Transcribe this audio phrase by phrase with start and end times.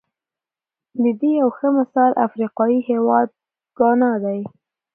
[1.03, 3.29] د دې یو ښه مثال افریقايي هېواد
[3.77, 4.41] ګانا دی.